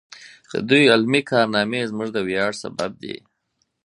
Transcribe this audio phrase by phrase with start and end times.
[0.51, 3.15] د دوی علمي کارنامې زموږ د ویاړ سبب دی.